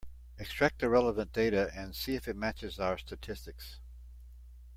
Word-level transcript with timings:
Extract 0.39 0.79
the 0.79 0.89
relevant 0.89 1.31
data 1.31 1.69
and 1.75 1.95
see 1.95 2.15
if 2.15 2.27
it 2.27 2.35
matches 2.35 2.79
our 2.79 2.97
statistics. 2.97 3.79